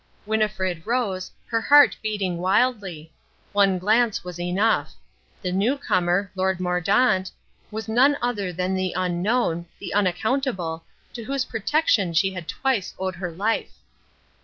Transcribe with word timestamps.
Winnifred 0.25 0.87
rose, 0.87 1.29
her 1.45 1.61
heart 1.61 1.95
beating 2.01 2.39
wildly. 2.39 3.13
One 3.53 3.77
glance 3.77 4.23
was 4.23 4.39
enough. 4.39 4.95
The 5.43 5.51
newcomer, 5.51 6.31
Lord 6.33 6.59
Mordaunt, 6.59 7.29
was 7.69 7.87
none 7.87 8.17
other 8.19 8.51
than 8.51 8.73
the 8.73 8.93
Unknown, 8.97 9.67
the 9.77 9.93
Unaccountable, 9.93 10.83
to 11.13 11.21
whose 11.25 11.45
protection 11.45 12.13
she 12.13 12.33
had 12.33 12.47
twice 12.47 12.95
owed 12.97 13.17
her 13.17 13.29
life. 13.29 13.73